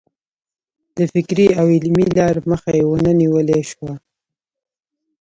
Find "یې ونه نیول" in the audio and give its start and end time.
2.77-3.47